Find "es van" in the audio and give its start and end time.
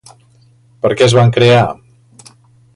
1.09-1.35